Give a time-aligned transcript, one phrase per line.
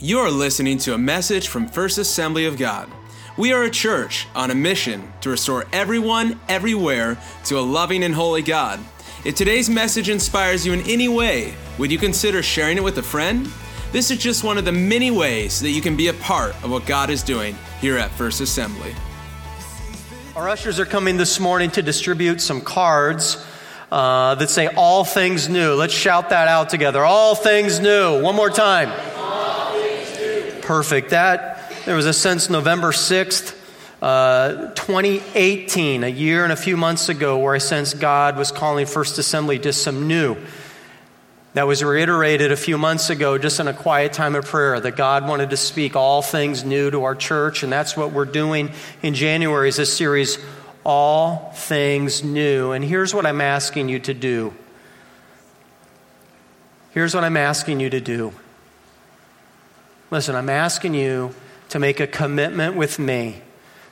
[0.00, 2.88] You are listening to a message from First Assembly of God.
[3.36, 8.14] We are a church on a mission to restore everyone, everywhere, to a loving and
[8.14, 8.78] holy God.
[9.24, 13.02] If today's message inspires you in any way, would you consider sharing it with a
[13.02, 13.50] friend?
[13.90, 16.70] This is just one of the many ways that you can be a part of
[16.70, 18.94] what God is doing here at First Assembly.
[20.36, 23.44] Our ushers are coming this morning to distribute some cards
[23.90, 25.74] uh, that say all things new.
[25.74, 27.04] Let's shout that out together.
[27.04, 28.22] All things new.
[28.22, 28.92] One more time.
[30.68, 31.08] Perfect.
[31.12, 33.56] That, there was a sense November 6th,
[34.02, 38.84] uh, 2018, a year and a few months ago, where I sensed God was calling
[38.84, 40.36] First Assembly to some new.
[41.54, 44.94] That was reiterated a few months ago, just in a quiet time of prayer, that
[44.94, 48.70] God wanted to speak all things new to our church, and that's what we're doing
[49.00, 49.70] in January.
[49.70, 50.36] Is this series,
[50.84, 52.72] All Things New?
[52.72, 54.52] And here's what I'm asking you to do.
[56.90, 58.34] Here's what I'm asking you to do.
[60.10, 61.34] Listen, I'm asking you
[61.68, 63.42] to make a commitment with me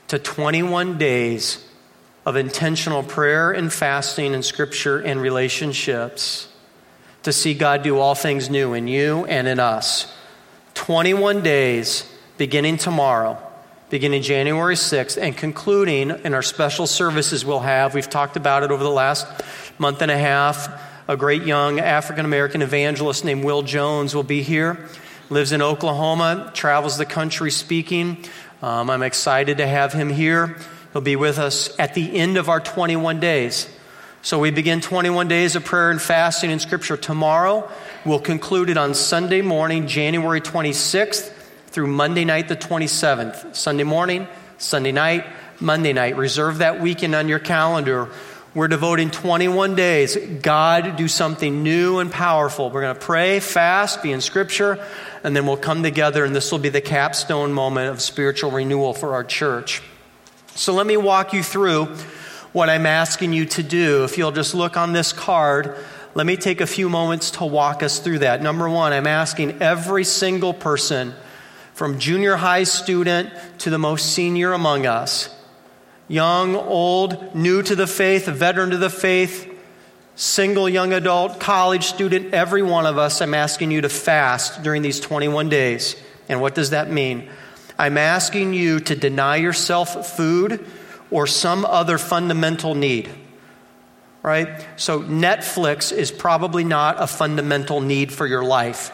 [0.07, 1.63] to 21 days
[2.25, 6.47] of intentional prayer and fasting and scripture and relationships
[7.21, 10.11] to see God do all things new in you and in us.
[10.73, 13.37] 21 days beginning tomorrow,
[13.91, 17.93] beginning January 6th, and concluding in our special services we'll have.
[17.93, 19.27] We've talked about it over the last
[19.77, 20.83] month and a half.
[21.07, 24.89] A great young African American evangelist named Will Jones will be here
[25.29, 28.23] lives in Oklahoma, travels the country speaking.
[28.61, 30.57] Um, I'm excited to have him here.
[30.93, 33.69] He'll be with us at the end of our 21 days.
[34.21, 37.69] So we begin 21 days of prayer and fasting in Scripture tomorrow.
[38.05, 41.31] We'll conclude it on Sunday morning, January 26th,
[41.67, 43.55] through Monday night, the 27th.
[43.55, 45.25] Sunday morning, Sunday night,
[45.59, 46.15] Monday night.
[46.15, 48.09] Reserve that weekend on your calendar
[48.57, 50.15] we're devoting 21 days.
[50.15, 52.71] God, do something new and powerful.
[52.71, 54.83] We're going to pray, fast, be in Scripture,
[55.23, 58.93] and then we'll come together, and this will be the capstone moment of spiritual renewal
[58.93, 59.81] for our church.
[60.55, 61.85] So let me walk you through
[62.53, 64.03] what I'm asking you to do.
[64.03, 65.77] If you'll just look on this card,
[66.15, 68.41] let me take a few moments to walk us through that.
[68.41, 71.13] Number one, I'm asking every single person,
[71.73, 75.29] from junior high student to the most senior among us,
[76.07, 79.47] young, old, new to the faith, a veteran to the faith,
[80.17, 84.81] single young adult, college student, every one of us, I'm asking you to fast during
[84.81, 85.95] these 21 days.
[86.27, 87.29] And what does that mean?
[87.77, 90.65] I'm asking you to deny yourself food
[91.11, 93.09] or some other fundamental need.
[94.23, 94.65] Right?
[94.75, 98.91] So, Netflix is probably not a fundamental need for your life.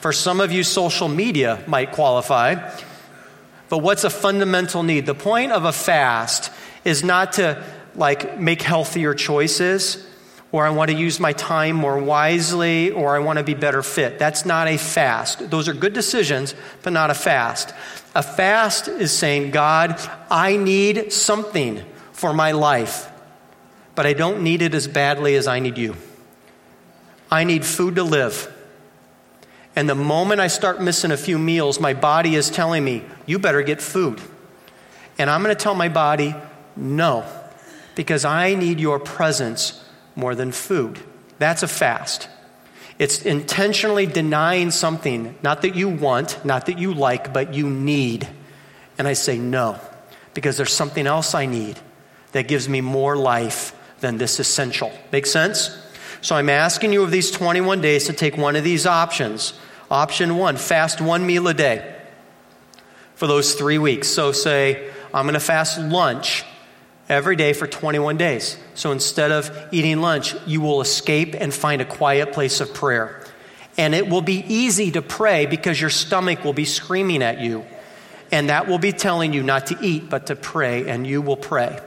[0.00, 2.56] For some of you, social media might qualify.
[3.70, 5.06] But what's a fundamental need?
[5.06, 6.50] The point of a fast
[6.84, 7.62] is not to
[7.94, 10.04] like make healthier choices
[10.54, 13.82] or I want to use my time more wisely or I want to be better
[13.82, 14.20] fit.
[14.20, 15.50] That's not a fast.
[15.50, 16.54] Those are good decisions,
[16.84, 17.74] but not a fast.
[18.14, 20.00] A fast is saying, God,
[20.30, 21.82] I need something
[22.12, 23.10] for my life,
[23.96, 25.96] but I don't need it as badly as I need you.
[27.32, 28.48] I need food to live.
[29.74, 33.40] And the moment I start missing a few meals, my body is telling me, you
[33.40, 34.20] better get food.
[35.18, 36.32] And I'm going to tell my body,
[36.76, 37.26] no,
[37.96, 39.80] because I need your presence
[40.16, 41.00] more than food.
[41.38, 42.28] That's a fast.
[42.98, 48.28] It's intentionally denying something, not that you want, not that you like, but you need.
[48.98, 49.80] And I say no,
[50.32, 51.78] because there's something else I need
[52.32, 54.92] that gives me more life than this essential.
[55.10, 55.76] Make sense?
[56.20, 59.54] So I'm asking you of these 21 days to take one of these options.
[59.90, 61.96] Option one, fast one meal a day
[63.14, 64.08] for those three weeks.
[64.08, 66.44] So say, I'm going to fast lunch
[67.08, 68.56] every day for 21 days.
[68.74, 73.22] So instead of eating lunch, you will escape and find a quiet place of prayer.
[73.76, 77.64] And it will be easy to pray because your stomach will be screaming at you.
[78.30, 81.36] And that will be telling you not to eat, but to pray, and you will
[81.36, 81.78] pray.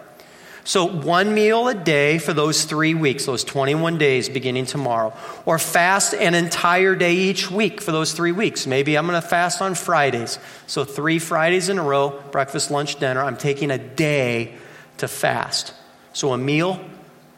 [0.63, 5.13] So, one meal a day for those three weeks, those 21 days beginning tomorrow.
[5.45, 8.68] Or fast an entire day each week for those three weeks.
[8.68, 10.39] Maybe I'm going to fast on Fridays.
[10.68, 13.24] So, three Fridays in a row breakfast, lunch, dinner.
[13.24, 14.56] I'm taking a day
[14.97, 15.73] to fast.
[16.13, 16.79] So, a meal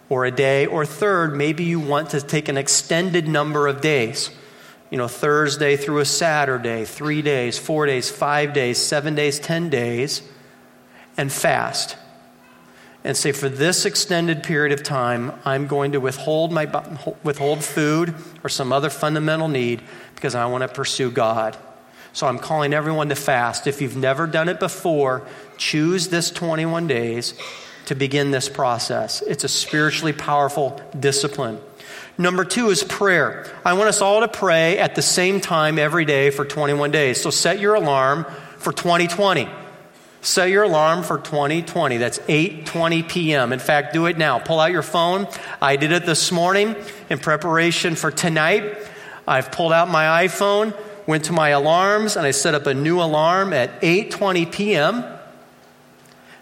[0.09, 0.65] or a day.
[0.65, 4.29] Or, third, maybe you want to take an extended number of days.
[4.89, 9.69] You know, Thursday through a Saturday, three days, four days, five days, seven days, ten
[9.69, 10.21] days,
[11.17, 11.95] and fast
[13.03, 16.65] and say, for this extended period of time, I'm going to withhold, my,
[17.23, 18.13] withhold food
[18.43, 19.81] or some other fundamental need
[20.15, 21.57] because I want to pursue God.
[22.11, 23.67] So I'm calling everyone to fast.
[23.67, 25.25] If you've never done it before,
[25.59, 27.35] choose this 21 days
[27.85, 29.21] to begin this process.
[29.21, 31.59] It's a spiritually powerful discipline.
[32.17, 33.49] Number two is prayer.
[33.63, 37.21] I want us all to pray at the same time every day for 21 days.
[37.21, 38.25] So set your alarm
[38.57, 39.47] for 2020.
[40.21, 41.97] Set your alarm for 2020.
[41.97, 43.53] That's 8:20 p.m.
[43.53, 44.37] In fact, do it now.
[44.37, 45.27] Pull out your phone.
[45.61, 46.75] I did it this morning
[47.09, 48.75] in preparation for tonight.
[49.25, 50.75] I've pulled out my iPhone,
[51.07, 55.05] went to my alarms, and I set up a new alarm at 8:20 p.m.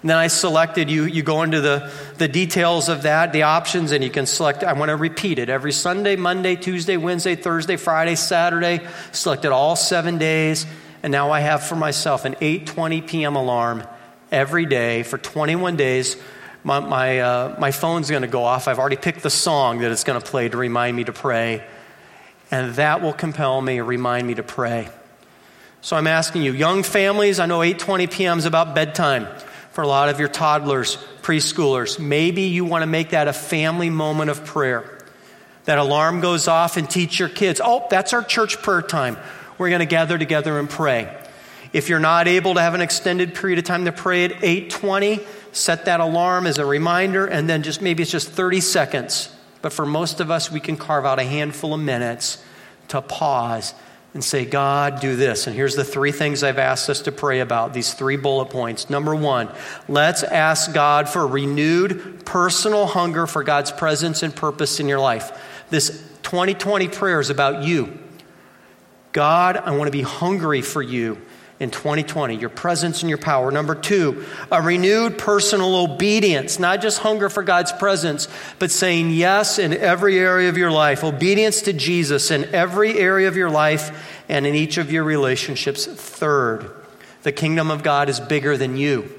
[0.01, 1.05] And then I selected you.
[1.05, 4.63] You go into the, the details of that, the options, and you can select.
[4.63, 8.87] I want to repeat it every Sunday, Monday, Tuesday, Wednesday, Thursday, Friday, Saturday.
[9.11, 10.65] Selected all seven days
[11.03, 13.35] and now I have for myself an 8:20 p.m.
[13.35, 13.83] alarm
[14.31, 16.17] every day for 21 days.
[16.63, 18.67] My, my, uh, my phone's going to go off.
[18.67, 21.63] I've already picked the song that it's going to play to remind me to pray,
[22.51, 24.89] and that will compel me, remind me to pray.
[25.79, 28.39] So I'm asking you, young families, I know 8:20 p.m.
[28.39, 29.27] is about bedtime
[29.77, 31.99] for a lot of your toddlers, preschoolers.
[31.99, 34.97] Maybe you want to make that a family moment of prayer.
[35.65, 39.17] That alarm goes off and teach your kids, oh, that's our church prayer time
[39.59, 41.15] we're going to gather together and pray.
[41.73, 45.23] If you're not able to have an extended period of time to pray at 8:20,
[45.51, 49.29] set that alarm as a reminder and then just maybe it's just 30 seconds.
[49.61, 52.43] But for most of us we can carve out a handful of minutes
[52.87, 53.75] to pause
[54.13, 55.47] and say, God, do this.
[55.47, 58.89] And here's the three things I've asked us to pray about, these three bullet points.
[58.89, 59.49] Number one,
[59.87, 65.65] let's ask God for renewed personal hunger for God's presence and purpose in your life.
[65.69, 65.89] This
[66.23, 67.99] 2020 prayer is about you.
[69.11, 71.21] God, I want to be hungry for you
[71.59, 73.49] in 2020, your presence and your power.
[73.49, 78.27] Number two, a renewed personal obedience, not just hunger for God's presence,
[78.59, 81.03] but saying yes in every area of your life.
[81.03, 85.87] Obedience to Jesus in every area of your life and in each of your relationships.
[85.87, 86.69] Third,
[87.23, 89.09] the kingdom of God is bigger than you.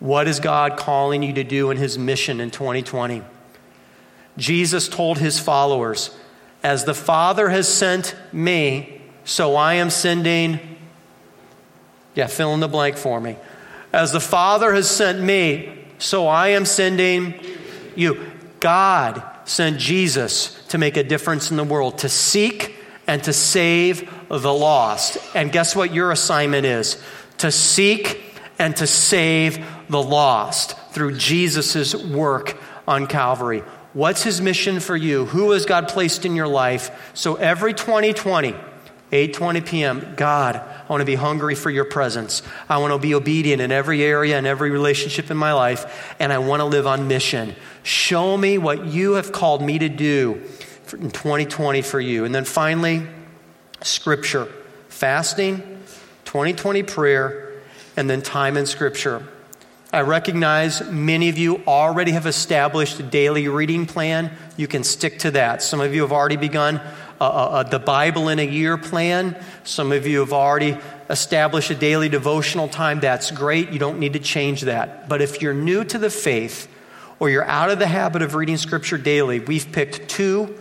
[0.00, 3.22] What is God calling you to do in his mission in 2020?
[4.36, 6.14] Jesus told his followers,
[6.62, 10.73] as the Father has sent me, so I am sending.
[12.14, 13.36] Yeah, fill in the blank for me.
[13.92, 17.34] As the Father has sent me, so I am sending
[17.94, 18.30] you.
[18.60, 22.76] God sent Jesus to make a difference in the world, to seek
[23.06, 25.18] and to save the lost.
[25.34, 27.02] And guess what your assignment is?
[27.38, 28.20] To seek
[28.58, 33.62] and to save the lost through Jesus' work on Calvary.
[33.92, 35.26] What's his mission for you?
[35.26, 37.12] Who has God placed in your life?
[37.14, 38.54] So every 2020,
[39.14, 42.42] 8:20 p.m., God, I want to be hungry for your presence.
[42.68, 46.32] I want to be obedient in every area and every relationship in my life, and
[46.32, 47.54] I want to live on mission.
[47.84, 50.42] Show me what you have called me to do
[50.92, 52.24] in 2020 for you.
[52.24, 53.06] And then finally,
[53.82, 54.48] scripture,
[54.88, 55.60] fasting,
[56.24, 57.52] 2020 prayer,
[57.96, 59.24] and then time in scripture.
[59.92, 64.32] I recognize many of you already have established a daily reading plan.
[64.56, 65.62] You can stick to that.
[65.62, 66.80] Some of you have already begun
[67.64, 69.36] the Bible in a year plan.
[69.64, 70.78] Some of you have already
[71.10, 73.00] established a daily devotional time.
[73.00, 73.70] That's great.
[73.70, 75.08] You don't need to change that.
[75.08, 76.68] But if you're new to the faith
[77.18, 80.58] or you're out of the habit of reading Scripture daily, we've picked two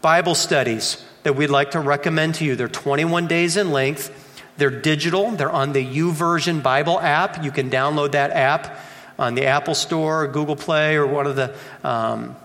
[0.00, 2.56] Bible studies that we'd like to recommend to you.
[2.56, 4.20] They're 21 days in length.
[4.56, 7.42] They're digital, they're on the YouVersion Bible app.
[7.42, 8.78] You can download that app
[9.18, 11.54] on the Apple Store or Google Play or one of the.
[11.82, 12.36] Um,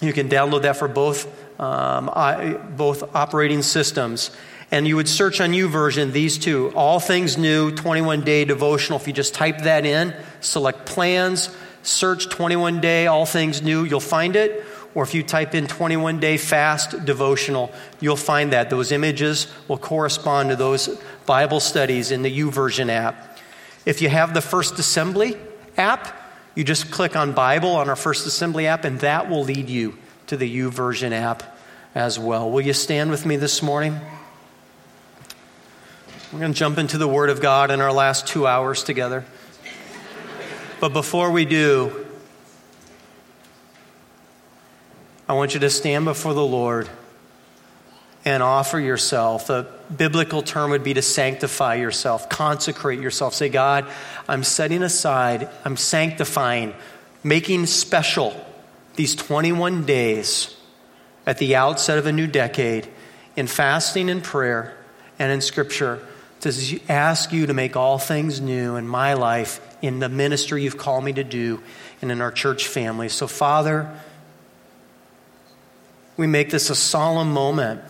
[0.00, 1.28] you can download that for both,
[1.62, 4.32] um, I, both operating systems.
[4.72, 8.98] And you would search on YouVersion these two All Things New 21 Day Devotional.
[8.98, 14.00] If you just type that in, select plans, search 21 Day All Things New, you'll
[14.00, 14.64] find it
[14.94, 18.68] or if you type in 21 day fast devotional, you'll find that.
[18.68, 23.38] Those images will correspond to those Bible studies in the YouVersion app.
[23.86, 25.38] If you have the First Assembly
[25.78, 26.14] app,
[26.54, 29.96] you just click on Bible on our First Assembly app, and that will lead you
[30.26, 31.51] to the YouVersion app
[31.94, 32.50] as well.
[32.50, 34.00] Will you stand with me this morning?
[36.32, 39.24] We're going to jump into the Word of God in our last two hours together.
[40.80, 42.06] But before we do,
[45.28, 46.88] I want you to stand before the Lord
[48.24, 49.46] and offer yourself.
[49.46, 53.34] The biblical term would be to sanctify yourself, consecrate yourself.
[53.34, 53.86] Say, God,
[54.26, 56.74] I'm setting aside, I'm sanctifying,
[57.22, 58.34] making special
[58.96, 60.56] these 21 days
[61.26, 62.88] at the outset of a new decade
[63.36, 64.76] in fasting and prayer
[65.18, 66.06] and in scripture
[66.40, 70.76] to ask you to make all things new in my life, in the ministry you've
[70.76, 71.62] called me to do,
[72.00, 73.08] and in our church family.
[73.08, 73.88] So, Father,
[76.16, 77.80] we make this a solemn moment.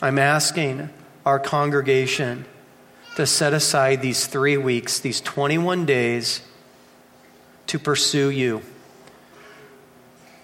[0.00, 0.88] I'm asking
[1.26, 2.46] our congregation
[3.16, 6.40] to set aside these three weeks, these 21 days,
[7.66, 8.62] to pursue you.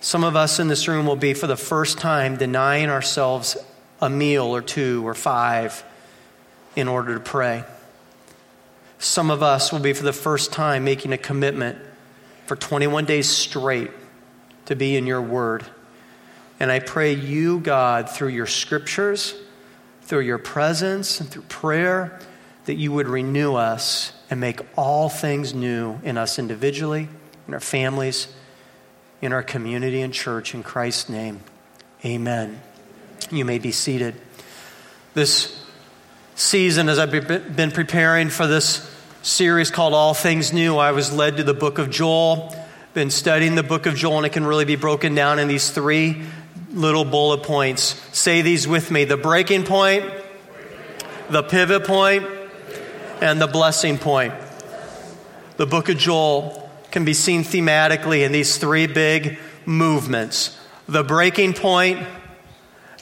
[0.06, 3.56] Some of us in this room will be for the first time denying ourselves
[4.00, 5.82] a meal or two or five
[6.76, 7.64] in order to pray.
[9.00, 11.78] Some of us will be for the first time making a commitment
[12.44, 13.90] for 21 days straight
[14.66, 15.66] to be in your word.
[16.60, 19.34] And I pray you, God, through your scriptures,
[20.02, 22.20] through your presence, and through prayer,
[22.66, 27.08] that you would renew us and make all things new in us individually,
[27.48, 28.28] in our families,
[29.23, 30.54] in our community and church.
[30.54, 31.40] In Christ's name,
[32.04, 32.61] amen.
[33.30, 34.14] You may be seated.
[35.14, 35.64] This
[36.35, 38.92] season, as I've been preparing for this
[39.23, 42.54] series called All Things New, I was led to the book of Joel.
[42.94, 45.70] Been studying the book of Joel, and it can really be broken down in these
[45.70, 46.23] three
[46.73, 48.00] little bullet points.
[48.16, 50.04] Say these with me the breaking point,
[51.30, 52.26] the pivot point,
[53.20, 54.35] and the blessing point.
[55.56, 56.65] The book of Joel
[56.96, 61.98] can be seen thematically in these three big movements the breaking point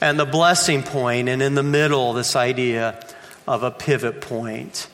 [0.01, 3.01] and the blessing point, and in the middle, this idea
[3.47, 4.89] of a pivot point.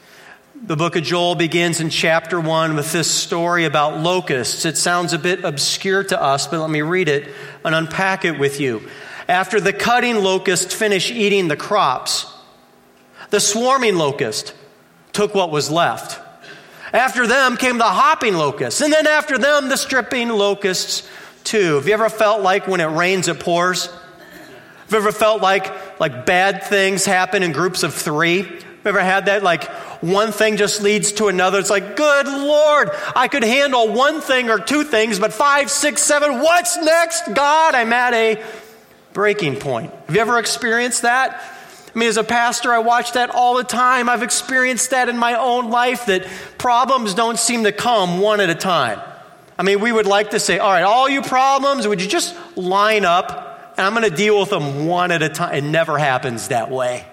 [0.54, 4.66] The book of Joel begins in chapter 1 with this story about locusts.
[4.66, 7.28] It sounds a bit obscure to us, but let me read it
[7.66, 8.88] and unpack it with you.
[9.28, 12.32] After the cutting locust finished eating the crops,
[13.32, 14.54] the swarming locust
[15.12, 16.21] took what was left.
[16.94, 21.08] After them came the hopping locusts, and then after them, the stripping locusts,
[21.44, 21.76] too.
[21.76, 23.88] Have you ever felt like when it rains, it pours?
[23.88, 28.44] Have you ever felt like, like bad things happen in groups of three?
[28.44, 29.44] Have you ever had that?
[29.44, 29.64] Like
[30.02, 31.60] one thing just leads to another.
[31.60, 36.04] It's like, good Lord, I could handle one thing or two things, but five, six,
[36.04, 37.34] seven, what's next?
[37.34, 38.44] God, I'm at a
[39.14, 39.92] breaking point.
[40.08, 41.42] Have you ever experienced that?
[41.94, 44.08] I mean, as a pastor, I watch that all the time.
[44.08, 46.26] I've experienced that in my own life that
[46.58, 49.02] problems don't seem to come one at a time.
[49.60, 52.36] I mean, we would like to say, all right, all you problems, would you just
[52.56, 55.54] line up and I'm going to deal with them one at a time?
[55.54, 57.06] It never happens that way.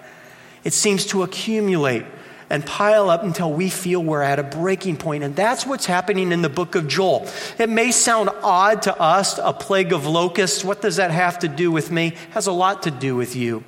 [0.63, 2.05] It seems to accumulate
[2.49, 5.23] and pile up until we feel we're at a breaking point.
[5.23, 7.27] And that's what's happening in the book of Joel.
[7.57, 10.63] It may sound odd to us, a plague of locusts.
[10.63, 12.07] What does that have to do with me?
[12.07, 13.63] It has a lot to do with you.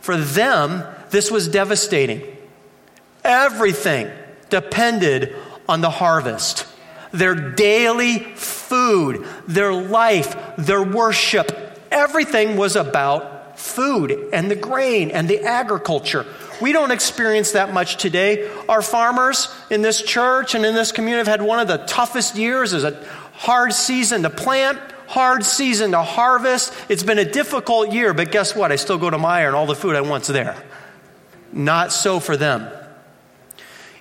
[0.00, 2.22] For them, this was devastating.
[3.24, 4.10] Everything
[4.48, 5.34] depended
[5.68, 6.66] on the harvest.
[7.12, 15.28] Their daily food, their life, their worship, everything was about food and the grain and
[15.28, 16.24] the agriculture.
[16.60, 18.50] We don't experience that much today.
[18.68, 22.36] Our farmers in this church and in this community have had one of the toughest
[22.36, 22.72] years.
[22.72, 24.78] It's a hard season to plant,
[25.10, 26.72] hard season to harvest.
[26.88, 28.70] It's been a difficult year, but guess what?
[28.70, 30.56] I still go to Meijer and all the food I want's there.
[31.52, 32.70] Not so for them.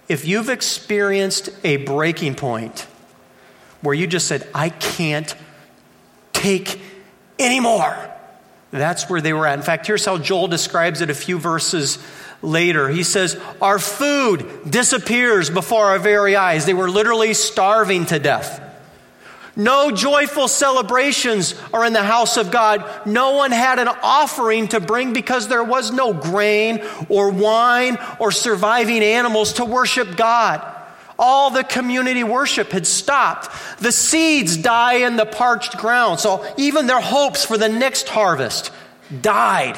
[0.08, 2.86] If you've experienced a breaking point
[3.82, 5.34] where you just said, I can't
[6.32, 6.80] take
[7.40, 7.98] anymore,
[8.70, 9.58] that's where they were at.
[9.58, 11.98] In fact, here's how Joel describes it a few verses
[12.44, 12.88] later.
[12.88, 16.68] He says, Our food disappears before our very eyes.
[16.68, 18.69] They were literally starving to death.
[19.60, 23.06] No joyful celebrations are in the house of God.
[23.06, 28.32] No one had an offering to bring because there was no grain or wine or
[28.32, 30.66] surviving animals to worship God.
[31.20, 33.50] All the community worship had stopped.
[33.82, 36.22] The seeds die in the parched ground.
[36.22, 38.72] So even their hopes for the next harvest
[39.22, 39.78] died.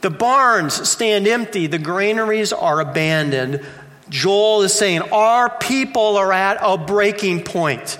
[0.00, 3.64] The barns stand empty, the granaries are abandoned.
[4.08, 7.96] Joel is saying, Our people are at a breaking point.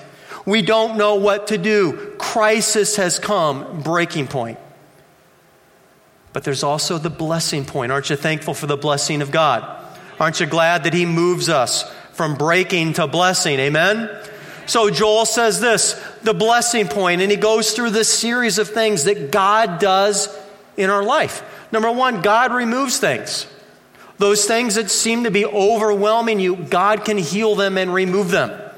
[0.47, 2.15] We don't know what to do.
[2.19, 4.59] Crisis has come, breaking point.
[6.33, 7.93] But there's also the blessing point.
[7.93, 9.85] Aren't you thankful for the blessing of God?
[10.19, 13.59] Aren't you glad that He moves us from breaking to blessing?
[13.59, 14.09] Amen?
[14.67, 19.05] So Joel says this the blessing point, and he goes through this series of things
[19.05, 20.29] that God does
[20.77, 21.43] in our life.
[21.73, 23.49] Number one, God removes things.
[24.19, 28.70] Those things that seem to be overwhelming you, God can heal them and remove them.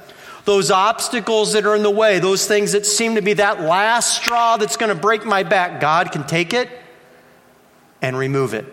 [0.44, 4.16] Those obstacles that are in the way, those things that seem to be that last
[4.16, 6.68] straw that's going to break my back, God can take it
[8.00, 8.66] and remove it.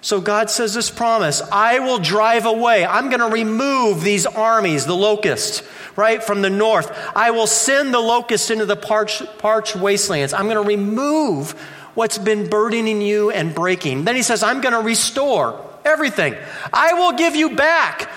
[0.00, 2.84] So God says this promise I will drive away.
[2.84, 5.62] I'm going to remove these armies, the locusts,
[5.94, 6.90] right, from the north.
[7.14, 10.34] I will send the locusts into the parched, parched wastelands.
[10.34, 11.52] I'm going to remove
[11.94, 14.04] what's been burdening you and breaking.
[14.04, 16.34] Then he says, I'm going to restore everything.
[16.72, 18.10] I will give you back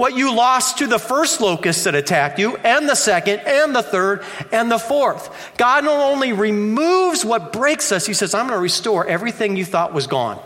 [0.00, 3.82] what you lost to the first locust that attacked you, and the second, and the
[3.82, 5.52] third, and the fourth.
[5.58, 9.66] God not only removes what breaks us, He says, I'm going to restore everything you
[9.66, 10.40] thought was gone.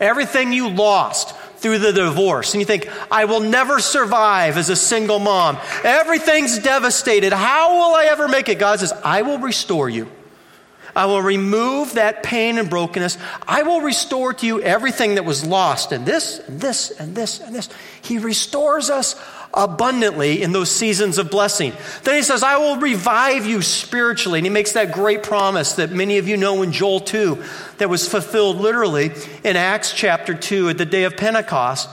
[0.00, 4.76] Everything you lost through the divorce and you think, I will never survive as a
[4.76, 5.58] single mom.
[5.84, 7.34] Everything's devastated.
[7.34, 8.58] How will I ever make it?
[8.58, 10.10] God says, I will restore you.
[11.00, 13.16] I will remove that pain and brokenness.
[13.48, 17.40] I will restore to you everything that was lost, and this, and this, and this,
[17.40, 17.70] and this.
[18.02, 19.18] He restores us
[19.54, 21.72] abundantly in those seasons of blessing.
[22.02, 24.40] Then he says, I will revive you spiritually.
[24.40, 27.42] And he makes that great promise that many of you know in Joel 2
[27.78, 29.10] that was fulfilled literally
[29.42, 31.88] in Acts chapter 2 at the day of Pentecost.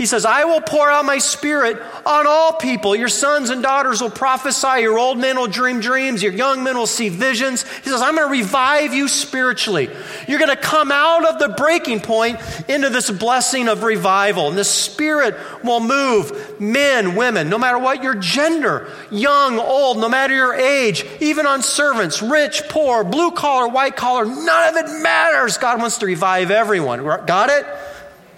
[0.00, 1.76] He says, I will pour out my spirit
[2.06, 2.96] on all people.
[2.96, 4.80] Your sons and daughters will prophesy.
[4.80, 6.22] Your old men will dream dreams.
[6.22, 7.70] Your young men will see visions.
[7.70, 9.90] He says, I'm going to revive you spiritually.
[10.26, 14.48] You're going to come out of the breaking point into this blessing of revival.
[14.48, 20.08] And the spirit will move men, women, no matter what your gender, young, old, no
[20.08, 24.24] matter your age, even on servants, rich, poor, blue collar, white collar.
[24.24, 25.58] None of it matters.
[25.58, 27.04] God wants to revive everyone.
[27.04, 27.66] Got it?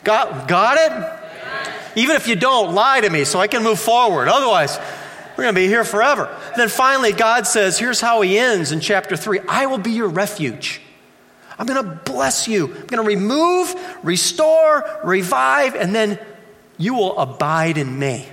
[0.02, 1.21] Got, got it?
[1.96, 4.28] Even if you don't, lie to me so I can move forward.
[4.28, 4.78] Otherwise,
[5.36, 6.34] we're going to be here forever.
[6.56, 10.08] Then finally, God says, here's how he ends in chapter 3 I will be your
[10.08, 10.80] refuge.
[11.58, 12.66] I'm going to bless you.
[12.66, 16.18] I'm going to remove, restore, revive, and then
[16.76, 18.26] you will abide in me.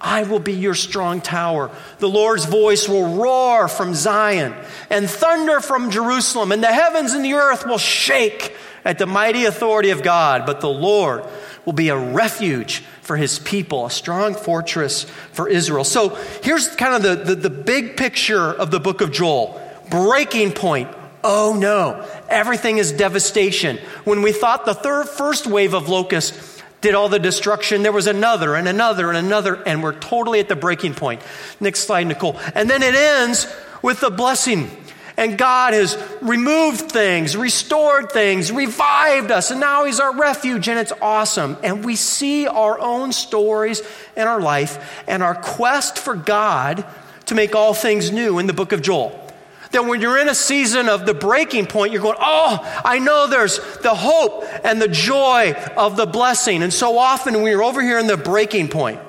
[0.00, 1.70] I will be your strong tower.
[1.98, 4.54] The Lord's voice will roar from Zion
[4.90, 8.54] and thunder from Jerusalem, and the heavens and the earth will shake
[8.88, 10.46] at the mighty authority of God.
[10.46, 11.24] But the Lord
[11.66, 15.84] will be a refuge for his people, a strong fortress for Israel.
[15.84, 20.52] So here's kind of the, the, the big picture of the book of Joel breaking
[20.52, 20.88] point.
[21.22, 23.78] Oh no, everything is devastation.
[24.04, 28.06] When we thought the third, first wave of locusts did all the destruction, there was
[28.06, 31.20] another and another and another, and we're totally at the breaking point.
[31.60, 32.38] Next slide, Nicole.
[32.54, 33.52] And then it ends
[33.82, 34.70] with the blessing
[35.18, 40.78] and God has removed things, restored things, revived us, and now He's our refuge, and
[40.78, 41.56] it's awesome.
[41.64, 43.82] And we see our own stories
[44.16, 46.86] in our life and our quest for God
[47.26, 49.26] to make all things new in the book of Joel.
[49.72, 53.26] That when you're in a season of the breaking point, you're going, Oh, I know
[53.26, 56.62] there's the hope and the joy of the blessing.
[56.62, 59.00] And so often when you're over here in the breaking point,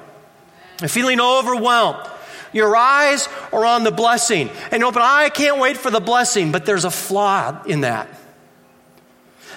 [0.87, 2.09] feeling overwhelmed,
[2.53, 4.49] your eyes are on the blessing.
[4.71, 8.07] And you open, I can't wait for the blessing, but there's a flaw in that.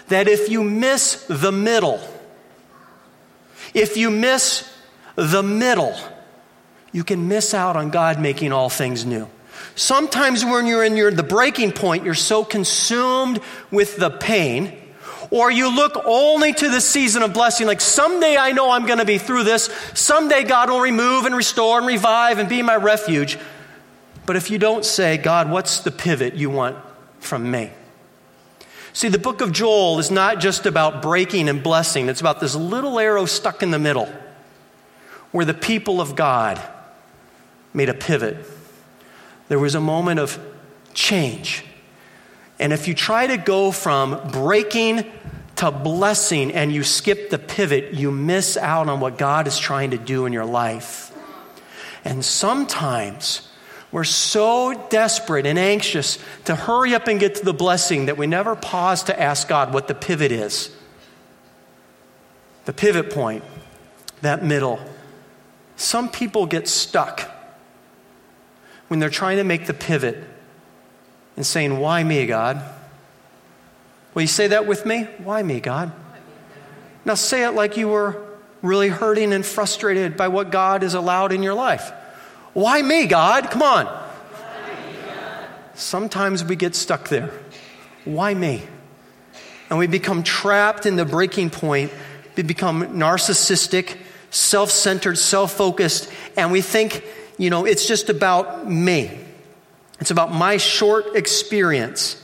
[0.09, 2.01] That if you miss the middle,
[3.75, 4.71] if you miss
[5.17, 5.97] the middle,
[6.93, 9.29] you can miss out on God making all things new.
[9.75, 14.77] Sometimes when you're in your, the breaking point, you're so consumed with the pain
[15.33, 18.99] or you look only to the season of blessing, like someday I know I'm going
[18.99, 19.65] to be through this.
[19.95, 23.39] Someday God will remove and restore and revive and be my refuge.
[24.27, 26.77] But if you don't say, God, what's the pivot you want
[27.19, 27.71] from me?
[28.93, 32.55] See, the book of Joel is not just about breaking and blessing, it's about this
[32.55, 34.13] little arrow stuck in the middle
[35.31, 36.61] where the people of God
[37.73, 38.37] made a pivot.
[39.49, 40.39] There was a moment of
[40.93, 41.65] change.
[42.59, 45.11] And if you try to go from breaking
[45.63, 49.93] to blessing and you skip the pivot, you miss out on what God is trying
[49.93, 51.17] to do in your life.
[52.05, 53.49] And sometimes
[53.93, 58.27] we're so desperate and anxious to hurry up and get to the blessing that we
[58.27, 60.75] never pause to ask God what the pivot is.
[62.65, 63.45] The pivot point,
[64.21, 64.81] that middle.
[65.77, 67.31] Some people get stuck
[68.89, 70.25] when they're trying to make the pivot
[71.37, 72.65] and saying, Why me, God?
[74.15, 75.05] Will you say that with me?
[75.19, 75.93] Why me, God?
[77.05, 78.23] Now say it like you were
[78.61, 81.93] really hurting and frustrated by what God has allowed in your life.
[82.53, 83.51] Why me, God?
[83.51, 84.03] Come on.
[85.75, 87.31] Sometimes we get stuck there.
[88.05, 88.63] Why me?
[89.71, 91.91] And we become trapped in the breaking point.
[92.37, 93.97] We become narcissistic,
[94.31, 97.05] self centered, self focused, and we think,
[97.39, 99.19] you know, it's just about me.
[99.99, 102.22] It's about my short experience.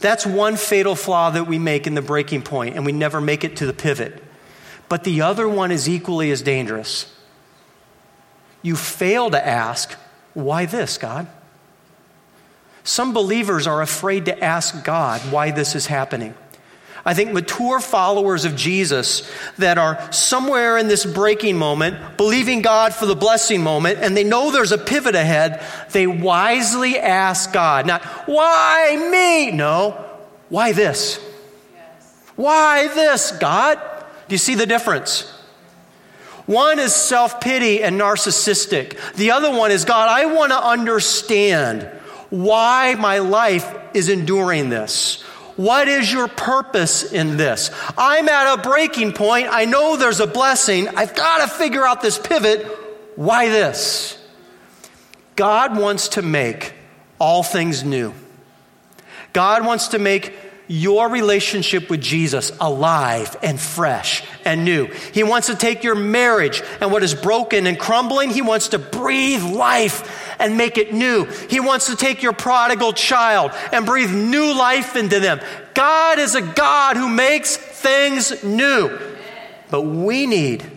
[0.00, 3.44] That's one fatal flaw that we make in the breaking point, and we never make
[3.44, 4.22] it to the pivot.
[4.88, 7.14] But the other one is equally as dangerous.
[8.62, 9.92] You fail to ask,
[10.34, 11.26] why this, God?
[12.82, 16.34] Some believers are afraid to ask God why this is happening.
[17.04, 22.94] I think mature followers of Jesus that are somewhere in this breaking moment, believing God
[22.94, 27.86] for the blessing moment, and they know there's a pivot ahead, they wisely ask God,
[27.86, 29.50] not, why me?
[29.50, 29.92] No,
[30.50, 31.18] why this?
[31.74, 32.32] Yes.
[32.36, 33.80] Why this, God?
[34.28, 35.22] Do you see the difference?
[36.46, 39.14] One is self pity and narcissistic.
[39.14, 41.82] The other one is God, I want to understand
[42.28, 45.24] why my life is enduring this
[45.60, 47.70] What is your purpose in this?
[47.98, 49.48] I'm at a breaking point.
[49.50, 50.88] I know there's a blessing.
[50.88, 52.64] I've got to figure out this pivot.
[53.14, 54.16] Why this?
[55.36, 56.72] God wants to make
[57.18, 58.14] all things new.
[59.34, 60.32] God wants to make
[60.66, 64.86] your relationship with Jesus alive and fresh and new.
[65.12, 68.78] He wants to take your marriage and what is broken and crumbling, He wants to
[68.78, 71.24] breathe life and make it new.
[71.48, 75.40] He wants to take your prodigal child and breathe new life into them.
[75.74, 78.98] God is a God who makes things new.
[79.70, 80.68] But we need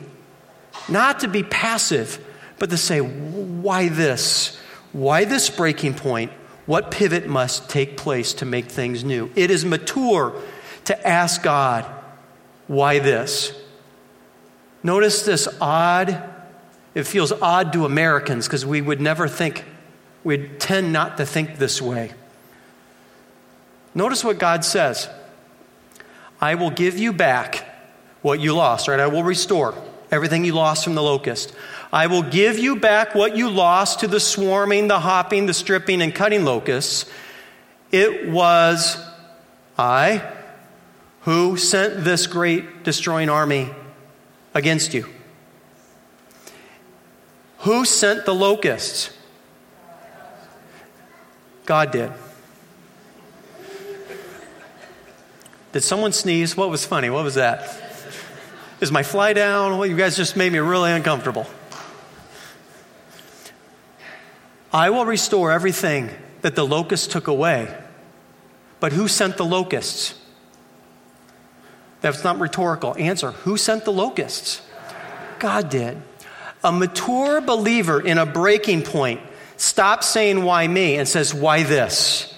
[0.87, 2.23] not to be passive,
[2.59, 4.59] but to say, why this?
[4.91, 6.31] Why this breaking point?
[6.65, 9.31] What pivot must take place to make things new?
[9.35, 10.39] It is mature
[10.85, 11.85] to ask God,
[12.67, 13.53] why this?
[14.81, 16.32] Notice this odd,
[16.95, 19.65] it feels odd to Americans because we would never think,
[20.23, 22.13] we'd tend not to think this way.
[23.95, 25.09] Notice what God says
[26.41, 27.65] I will give you back
[28.21, 28.99] what you lost, right?
[28.99, 29.75] I will restore
[30.11, 31.53] everything you lost from the locust.
[31.91, 36.01] I will give you back what you lost to the swarming, the hopping, the stripping,
[36.01, 37.05] and cutting locusts.
[37.91, 38.97] It was
[39.77, 40.27] I
[41.21, 43.69] who sent this great destroying army
[44.53, 45.12] against you.
[47.63, 49.09] Who sent the locusts?
[51.65, 52.11] God did.
[55.71, 56.57] Did someone sneeze?
[56.57, 57.09] What was funny?
[57.09, 57.81] What was that?
[58.81, 59.77] Is my fly down?
[59.77, 61.47] Well, you guys just made me really uncomfortable.
[64.73, 66.09] I will restore everything
[66.41, 67.73] that the locusts took away.
[68.81, 70.15] But who sent the locusts?
[72.01, 72.93] That's not rhetorical.
[72.97, 74.61] Answer Who sent the locusts?
[75.39, 76.01] God did.
[76.63, 79.21] A mature believer in a breaking point
[79.57, 80.97] stops saying, Why me?
[80.97, 82.33] and says, Why this?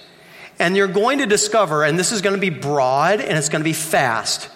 [0.58, 3.60] And you're going to discover, and this is going to be broad and it's going
[3.60, 4.48] to be fast.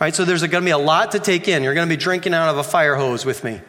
[0.00, 0.14] Right?
[0.14, 1.62] So there's going to be a lot to take in.
[1.62, 3.60] You're going to be drinking out of a fire hose with me.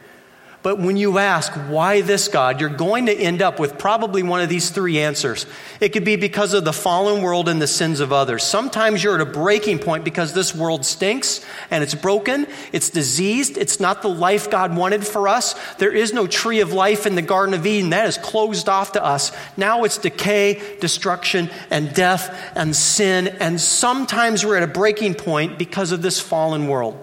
[0.63, 4.39] But when you ask, why this God, you're going to end up with probably one
[4.39, 5.45] of these three answers.
[5.81, 8.43] It could be because of the fallen world and the sins of others.
[8.43, 13.57] Sometimes you're at a breaking point because this world stinks and it's broken, it's diseased,
[13.57, 15.53] it's not the life God wanted for us.
[15.79, 17.89] There is no tree of life in the Garden of Eden.
[17.89, 19.33] That is closed off to us.
[19.57, 23.27] Now it's decay, destruction, and death and sin.
[23.27, 26.97] And sometimes we're at a breaking point because of this fallen world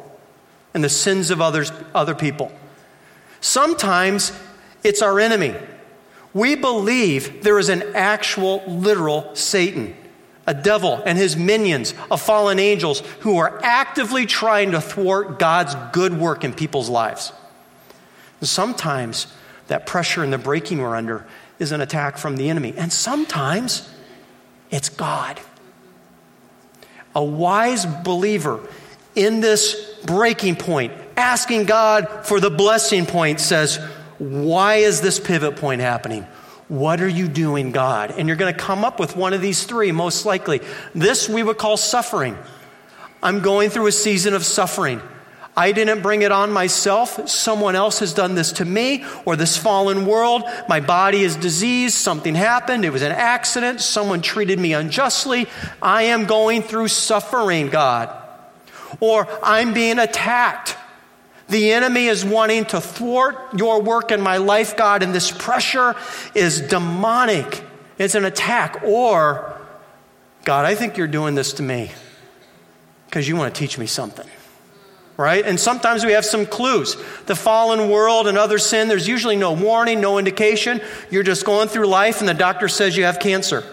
[0.73, 2.51] and the sins of others, other people.
[3.41, 4.33] Sometimes
[4.83, 5.55] it's our enemy.
[6.33, 9.97] We believe there is an actual, literal Satan,
[10.47, 15.75] a devil, and his minions of fallen angels who are actively trying to thwart God's
[15.93, 17.33] good work in people's lives.
[18.43, 19.27] Sometimes
[19.67, 21.27] that pressure and the breaking we're under
[21.59, 22.75] is an attack from the enemy.
[22.77, 23.89] And sometimes
[24.71, 25.41] it's God.
[27.15, 28.61] A wise believer
[29.15, 33.77] in this breaking point asking God for the blessing point says,
[34.19, 36.27] Why is this pivot point happening?
[36.69, 38.13] What are you doing, God?
[38.17, 40.61] And you're going to come up with one of these three, most likely.
[40.95, 42.37] This we would call suffering.
[43.23, 45.03] I'm going through a season of suffering.
[45.57, 47.29] I didn't bring it on myself.
[47.29, 50.45] Someone else has done this to me or this fallen world.
[50.69, 51.97] My body is diseased.
[51.97, 52.85] Something happened.
[52.85, 53.81] It was an accident.
[53.81, 55.49] Someone treated me unjustly.
[55.83, 58.17] I am going through suffering, God.
[59.01, 60.77] Or I'm being attacked.
[61.51, 65.97] The enemy is wanting to thwart your work in my life, God, and this pressure
[66.33, 67.65] is demonic.
[67.99, 68.83] It's an attack.
[68.85, 69.61] Or,
[70.45, 71.91] God, I think you're doing this to me
[73.07, 74.29] because you want to teach me something.
[75.17, 75.45] Right?
[75.45, 76.97] And sometimes we have some clues.
[77.27, 80.81] The fallen world and other sin, there's usually no warning, no indication.
[81.11, 83.65] You're just going through life, and the doctor says you have cancer.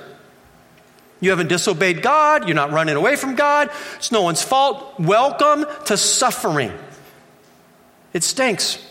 [1.20, 2.48] You haven't disobeyed God.
[2.48, 3.70] You're not running away from God.
[3.96, 5.00] It's no one's fault.
[5.00, 6.74] Welcome to suffering.
[8.18, 8.84] It stinks.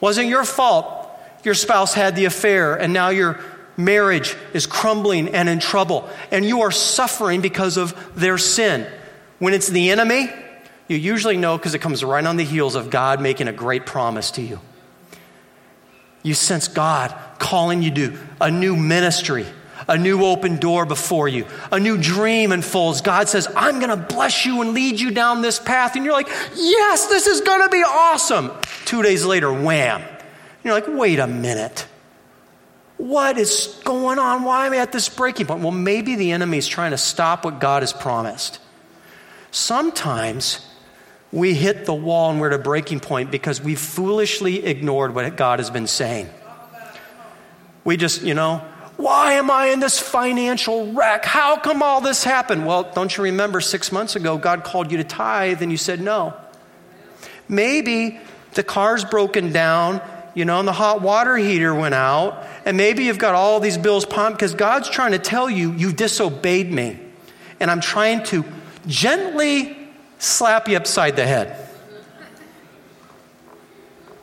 [0.00, 1.02] Wasn't your fault
[1.44, 3.40] your spouse had the affair and now your
[3.76, 8.86] marriage is crumbling and in trouble and you are suffering because of their sin.
[9.38, 10.30] When it's the enemy,
[10.88, 13.86] you usually know because it comes right on the heels of God making a great
[13.86, 14.60] promise to you.
[16.22, 19.46] You sense God calling you to a new ministry
[19.88, 23.00] a new open door before you, a new dream unfolds.
[23.00, 25.96] God says, I'm going to bless you and lead you down this path.
[25.96, 28.50] And you're like, yes, this is going to be awesome.
[28.84, 30.02] Two days later, wham.
[30.64, 31.86] You're like, wait a minute.
[32.96, 34.44] What is going on?
[34.44, 35.62] Why am I at this breaking point?
[35.62, 38.60] Well, maybe the enemy is trying to stop what God has promised.
[39.50, 40.64] Sometimes
[41.32, 45.36] we hit the wall and we're at a breaking point because we foolishly ignored what
[45.36, 46.28] God has been saying.
[47.84, 48.64] We just, you know,
[48.96, 51.24] Why am I in this financial wreck?
[51.24, 52.66] How come all this happened?
[52.66, 56.00] Well, don't you remember six months ago, God called you to tithe and you said
[56.00, 56.34] no?
[57.48, 58.20] Maybe
[58.54, 60.00] the car's broken down,
[60.34, 63.78] you know, and the hot water heater went out, and maybe you've got all these
[63.78, 66.98] bills pumped because God's trying to tell you, you disobeyed me.
[67.60, 68.44] And I'm trying to
[68.86, 69.76] gently
[70.18, 71.68] slap you upside the head.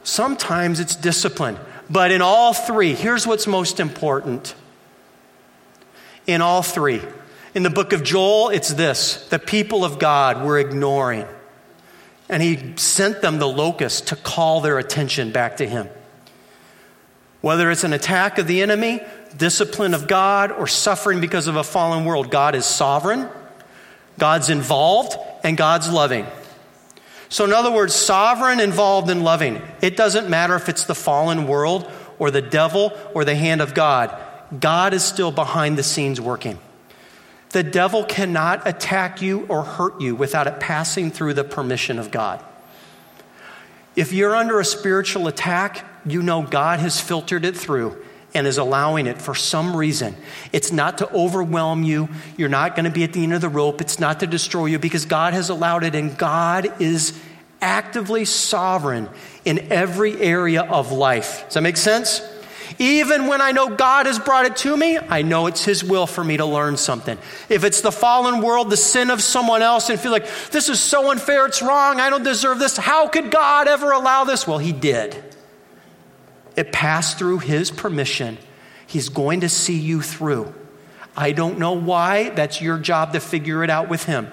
[0.03, 1.57] Sometimes it's discipline.
[1.89, 4.53] But in all three, here's what's most important.
[6.27, 7.01] In all three,
[7.55, 11.25] in the book of Joel, it's this the people of God were ignoring.
[12.29, 15.89] And he sent them the locust to call their attention back to him.
[17.41, 19.01] Whether it's an attack of the enemy,
[19.35, 23.27] discipline of God, or suffering because of a fallen world, God is sovereign,
[24.19, 26.27] God's involved, and God's loving.
[27.29, 29.61] So, in other words, sovereign, involved, and loving.
[29.81, 33.73] It doesn't matter if it's the fallen world or the devil or the hand of
[33.73, 34.15] God,
[34.59, 36.59] God is still behind the scenes working.
[37.51, 42.11] The devil cannot attack you or hurt you without it passing through the permission of
[42.11, 42.43] God.
[43.95, 48.59] If you're under a spiritual attack, you know God has filtered it through and is
[48.59, 50.15] allowing it for some reason.
[50.53, 52.09] It's not to overwhelm you.
[52.37, 53.81] You're not going to be at the end of the rope.
[53.81, 57.18] It's not to destroy you because God has allowed it, and God is
[57.61, 59.09] actively sovereign
[59.45, 61.43] in every area of life.
[61.45, 62.21] Does that make sense?
[62.77, 66.07] Even when I know God has brought it to me, I know it's His will
[66.07, 67.17] for me to learn something.
[67.49, 70.79] If it's the fallen world, the sin of someone else, and feel like this is
[70.79, 74.47] so unfair, it's wrong, I don't deserve this, how could God ever allow this?
[74.47, 75.21] Well, He did.
[76.55, 78.37] It passed through His permission.
[78.87, 80.53] He's going to see you through.
[81.17, 82.29] I don't know why.
[82.29, 84.31] That's your job to figure it out with Him.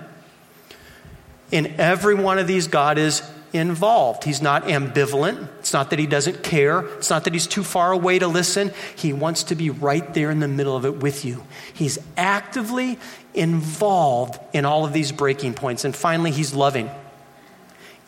[1.50, 4.24] In every one of these, God is involved.
[4.24, 5.48] He's not ambivalent.
[5.60, 6.80] It's not that He doesn't care.
[6.80, 8.72] It's not that He's too far away to listen.
[8.96, 11.44] He wants to be right there in the middle of it with you.
[11.72, 12.98] He's actively
[13.34, 15.84] involved in all of these breaking points.
[15.84, 16.90] And finally, He's loving.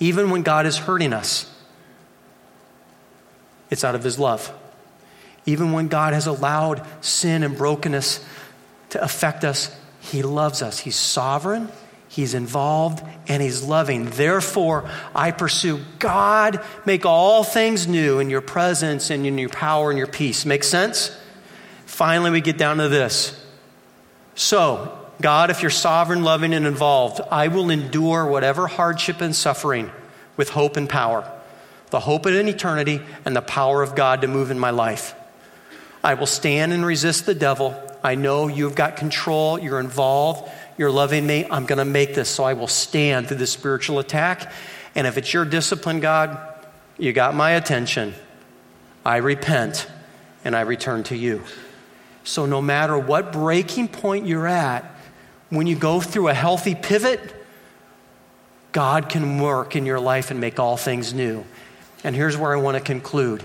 [0.00, 1.52] Even when God is hurting us,
[3.70, 4.52] it's out of His love.
[5.46, 8.24] Even when God has allowed sin and brokenness
[8.90, 10.80] to affect us, He loves us.
[10.80, 11.68] He's sovereign,
[12.18, 14.06] He's involved, and He's loving.
[14.06, 19.90] Therefore, I pursue God, make all things new in your presence and in your power
[19.90, 20.44] and your peace.
[20.44, 21.16] Make sense?
[21.86, 23.40] Finally, we get down to this.
[24.34, 29.92] So, God, if you're sovereign, loving, and involved, I will endure whatever hardship and suffering
[30.36, 31.30] with hope and power
[31.90, 35.14] the hope of an eternity, and the power of God to move in my life.
[36.02, 37.80] I will stand and resist the devil.
[38.02, 41.44] I know you've got control, you're involved, you're loving me.
[41.50, 44.52] I'm going to make this, so I will stand through the spiritual attack.
[44.94, 46.38] And if it's your discipline, God,
[46.96, 48.14] you got my attention.
[49.04, 49.88] I repent
[50.44, 51.42] and I return to you.
[52.24, 54.84] So, no matter what breaking point you're at,
[55.50, 57.20] when you go through a healthy pivot,
[58.72, 61.44] God can work in your life and make all things new.
[62.04, 63.42] And here's where I want to conclude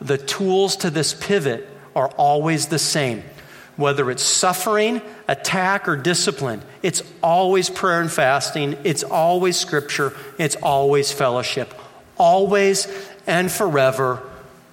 [0.00, 3.22] the tools to this pivot are always the same.
[3.76, 10.56] Whether it's suffering, attack, or discipline, it's always prayer and fasting, it's always scripture, it's
[10.56, 11.74] always fellowship.
[12.16, 12.86] Always
[13.26, 14.22] and forever,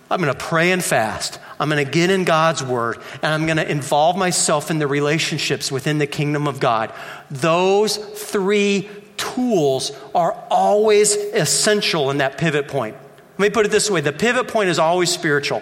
[0.10, 1.40] I'm going to pray and fast.
[1.60, 4.88] I'm going to get in God's word, and I'm going to involve myself in the
[4.88, 6.92] relationships within the kingdom of God.
[7.30, 12.96] Those three tools are always essential in that pivot point.
[13.38, 15.62] Let me put it this way the pivot point is always spiritual.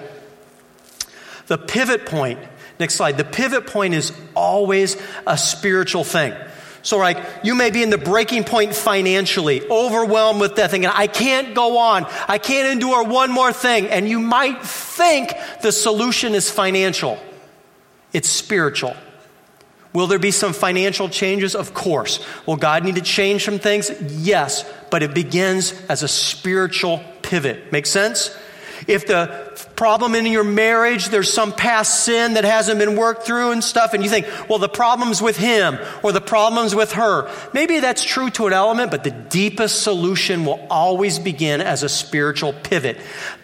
[1.48, 2.40] The pivot point,
[2.80, 6.34] next slide, the pivot point is always a spiritual thing.
[6.82, 11.08] So, like, you may be in the breaking point financially, overwhelmed with death, thinking, I
[11.08, 12.06] can't go on.
[12.28, 13.88] I can't endure one more thing.
[13.88, 17.20] And you might think the solution is financial,
[18.14, 18.96] it's spiritual.
[19.92, 21.56] Will there be some financial changes?
[21.56, 22.24] Of course.
[22.46, 23.90] Will God need to change some things?
[24.02, 27.72] Yes, but it begins as a spiritual pivot.
[27.72, 28.38] Make sense?
[28.90, 33.52] If the problem in your marriage, there's some past sin that hasn't been worked through
[33.52, 37.32] and stuff, and you think, well, the problem's with him or the problem's with her.
[37.54, 41.90] Maybe that's true to an element, but the deepest solution will always begin as a
[41.90, 42.98] spiritual pivot.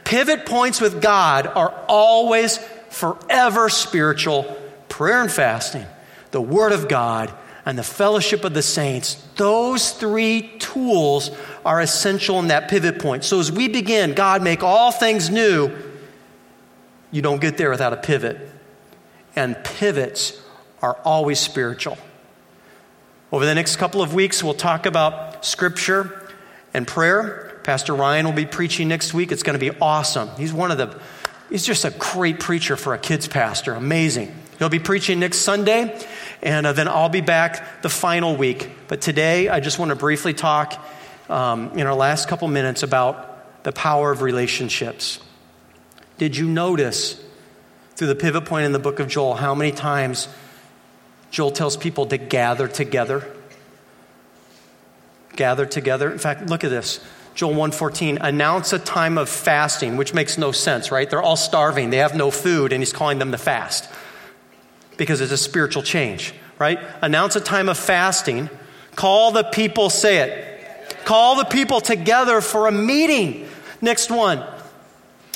[0.03, 2.57] Pivot points with God are always
[2.89, 4.43] forever spiritual
[4.89, 5.85] prayer and fasting
[6.31, 7.31] the Word of God,
[7.65, 11.31] and the fellowship of the saints, those three tools
[11.65, 13.23] are essential in that pivot point.
[13.23, 15.75] So as we begin, God, make all things new,
[17.11, 18.37] you don't get there without a pivot.
[19.35, 20.39] And pivots
[20.81, 21.97] are always spiritual.
[23.31, 26.31] Over the next couple of weeks, we'll talk about scripture
[26.73, 27.59] and prayer.
[27.63, 29.31] Pastor Ryan will be preaching next week.
[29.31, 30.29] It's going to be awesome.
[30.37, 30.99] He's one of the,
[31.49, 33.73] he's just a great preacher for a kids' pastor.
[33.73, 34.33] Amazing.
[34.59, 35.99] He'll be preaching next Sunday,
[36.45, 38.69] and uh, then I'll be back the final week.
[38.87, 40.79] But today, I just want to briefly talk
[41.27, 45.19] um, in our last couple minutes about the power of relationships.
[46.19, 47.19] Did you notice
[47.95, 50.27] through the pivot point in the book of Joel how many times
[51.31, 53.27] Joel tells people to gather together?
[55.35, 56.11] Gather together.
[56.11, 57.03] In fact, look at this.
[57.33, 61.09] Joel 1:14 announce a time of fasting, which makes no sense, right?
[61.09, 63.89] They're all starving, they have no food, and he's calling them to fast
[64.97, 66.79] because it's a spiritual change, right?
[67.01, 68.49] Announce a time of fasting.
[68.95, 70.95] Call the people, say it.
[71.05, 73.47] Call the people together for a meeting.
[73.81, 74.43] Next one.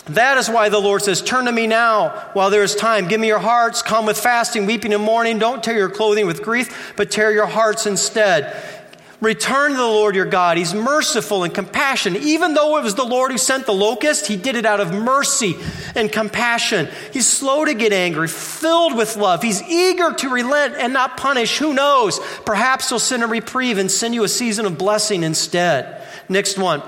[0.09, 3.07] That is why the Lord says, Turn to me now while there is time.
[3.07, 3.83] Give me your hearts.
[3.83, 5.37] Come with fasting, weeping, and mourning.
[5.37, 8.78] Don't tear your clothing with grief, but tear your hearts instead.
[9.21, 10.57] Return to the Lord your God.
[10.57, 12.21] He's merciful and compassionate.
[12.21, 14.93] Even though it was the Lord who sent the locust, he did it out of
[14.93, 15.57] mercy
[15.93, 16.87] and compassion.
[17.11, 19.43] He's slow to get angry, filled with love.
[19.43, 21.57] He's eager to relent and not punish.
[21.57, 22.19] Who knows?
[22.45, 26.01] Perhaps he'll send a reprieve and send you a season of blessing instead.
[26.29, 26.81] Next one.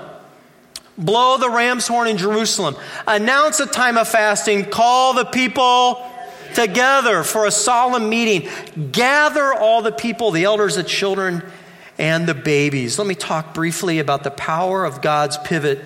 [0.96, 2.76] Blow the ram's horn in Jerusalem.
[3.06, 4.66] Announce a time of fasting.
[4.66, 6.06] Call the people
[6.54, 8.48] together for a solemn meeting.
[8.90, 11.42] Gather all the people, the elders, the children,
[11.98, 12.98] and the babies.
[12.98, 15.82] Let me talk briefly about the power of God's pivot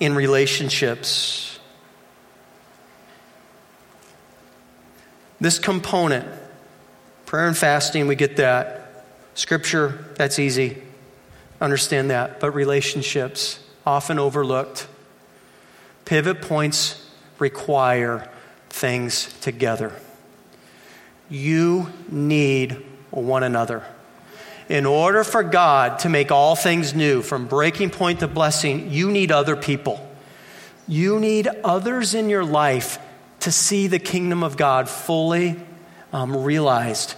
[0.00, 1.58] in relationships.
[5.40, 6.26] This component,
[7.26, 9.04] prayer and fasting, we get that.
[9.34, 10.82] Scripture, that's easy.
[11.60, 12.40] Understand that.
[12.40, 14.88] But relationships, often overlooked.
[16.04, 17.04] Pivot points
[17.38, 18.28] require
[18.70, 19.92] things together.
[21.30, 23.84] You need one another
[24.68, 29.10] in order for God to make all things new, from breaking point to blessing, you
[29.10, 30.04] need other people.
[30.86, 32.98] You need others in your life
[33.40, 35.56] to see the kingdom of God fully
[36.12, 37.14] um, realized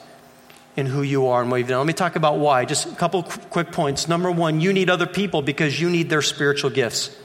[0.76, 1.78] in who you are and what you've done.
[1.78, 2.64] Let me talk about why.
[2.64, 4.06] Just a couple quick points.
[4.06, 7.16] Number one, you need other people because you need their spiritual gifts.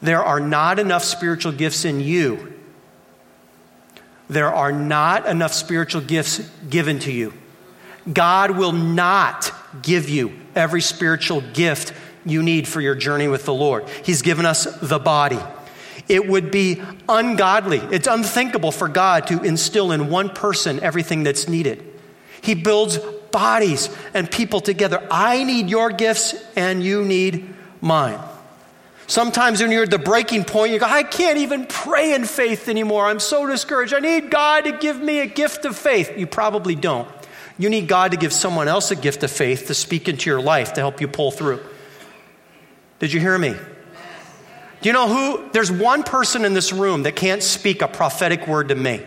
[0.00, 2.54] There are not enough spiritual gifts in you.
[4.28, 7.32] There are not enough spiritual gifts given to you.
[8.12, 11.92] God will not give you every spiritual gift
[12.24, 13.88] you need for your journey with the Lord.
[14.04, 15.38] He's given us the body.
[16.08, 21.48] It would be ungodly, it's unthinkable for God to instill in one person everything that's
[21.48, 21.84] needed.
[22.42, 22.98] He builds
[23.32, 25.06] bodies and people together.
[25.10, 28.20] I need your gifts and you need mine.
[29.08, 32.68] Sometimes when you're at the breaking point, you go, I can't even pray in faith
[32.68, 33.06] anymore.
[33.06, 33.94] I'm so discouraged.
[33.94, 36.16] I need God to give me a gift of faith.
[36.16, 37.08] You probably don't.
[37.58, 40.40] You need God to give someone else a gift of faith to speak into your
[40.40, 41.60] life to help you pull through.
[42.98, 43.54] Did you hear me?
[44.80, 45.50] Do you know who?
[45.52, 49.02] There's one person in this room that can't speak a prophetic word to me.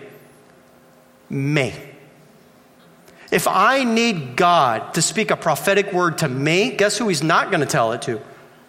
[1.30, 1.74] Me.
[3.32, 7.52] If I need God to speak a prophetic word to me, guess who He's not
[7.52, 8.20] going to tell it to?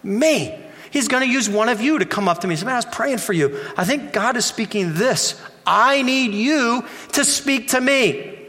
[0.03, 0.59] Me.
[0.91, 2.75] He's going to use one of you to come up to me and say, Man,
[2.75, 3.59] I was praying for you.
[3.77, 5.41] I think God is speaking this.
[5.67, 8.40] I need you to speak to me.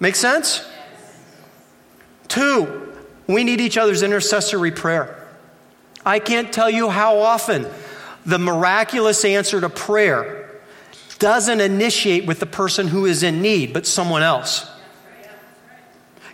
[0.00, 0.66] Make sense?
[2.28, 2.94] Two,
[3.26, 5.26] we need each other's intercessory prayer.
[6.04, 7.66] I can't tell you how often
[8.24, 10.50] the miraculous answer to prayer
[11.18, 14.70] doesn't initiate with the person who is in need, but someone else.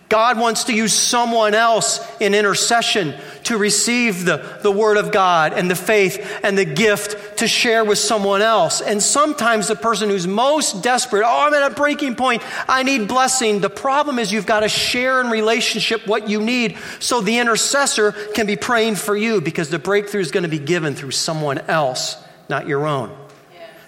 [0.07, 5.53] God wants to use someone else in intercession to receive the, the Word of God
[5.53, 8.81] and the faith and the gift to share with someone else.
[8.81, 13.07] And sometimes the person who's most desperate, oh, I'm at a breaking point, I need
[13.07, 13.59] blessing.
[13.59, 18.11] The problem is you've got to share in relationship what you need so the intercessor
[18.11, 21.59] can be praying for you because the breakthrough is going to be given through someone
[21.59, 22.17] else,
[22.49, 23.15] not your own.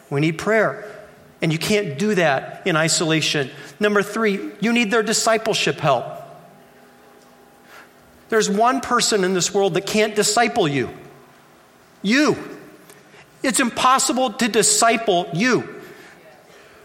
[0.09, 0.93] We need prayer.
[1.41, 3.51] And you can't do that in isolation.
[3.79, 6.05] Number three, you need their discipleship help.
[8.29, 10.89] There's one person in this world that can't disciple you.
[12.01, 12.56] You.
[13.43, 15.75] It's impossible to disciple you.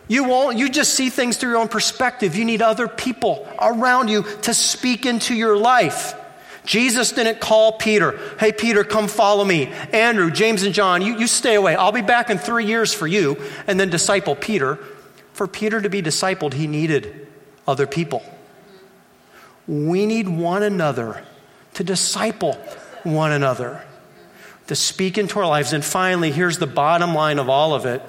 [0.08, 2.36] You won't, you just see things through your own perspective.
[2.36, 6.14] You need other people around you to speak into your life.
[6.64, 9.66] Jesus didn't call Peter, hey, Peter, come follow me.
[9.92, 11.74] Andrew, James, and John, you, you stay away.
[11.74, 13.36] I'll be back in three years for you.
[13.66, 14.78] And then disciple Peter.
[15.32, 17.26] For Peter to be discipled, he needed
[17.66, 18.22] other people.
[19.66, 21.24] We need one another
[21.74, 22.54] to disciple
[23.02, 23.84] one another,
[24.72, 25.74] to speak into our lives.
[25.74, 28.00] And finally, here's the bottom line of all of it.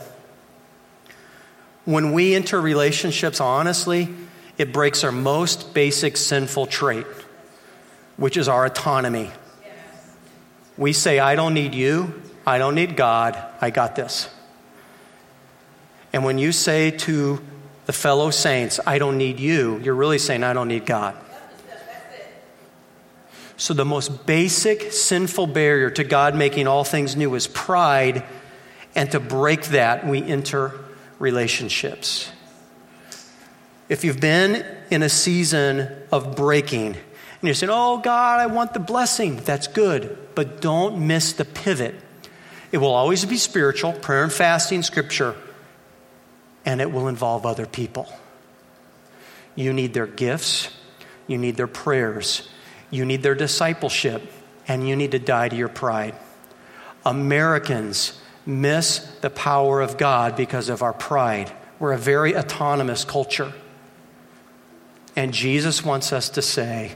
[1.84, 4.08] When we enter relationships honestly,
[4.58, 7.06] it breaks our most basic sinful trait
[8.16, 9.30] which is our autonomy.
[10.78, 14.30] We say, I don't need you, I don't need God, I got this.
[16.14, 17.42] And when you say to
[17.88, 21.18] the fellow saints, I don't need you, you're really saying, I don't need God.
[23.56, 28.24] So, the most basic sinful barrier to God making all things new is pride.
[28.96, 30.72] And to break that, we enter
[31.20, 32.32] relationships.
[33.90, 36.98] If you've been in a season of breaking and
[37.42, 40.18] you're saying, Oh, God, I want the blessing, that's good.
[40.36, 41.96] But don't miss the pivot.
[42.72, 45.36] It will always be spiritual, prayer and fasting, scripture,
[46.66, 48.12] and it will involve other people.
[49.56, 50.70] You need their gifts,
[51.28, 52.50] you need their prayers,
[52.94, 54.22] you need their discipleship,
[54.68, 56.16] and you need to die to your pride.
[57.06, 61.52] Americans miss the power of God because of our pride.
[61.80, 63.52] We're a very autonomous culture.
[65.16, 66.96] And Jesus wants us to say,